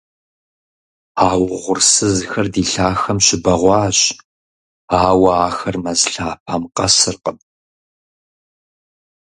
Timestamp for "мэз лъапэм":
5.83-6.63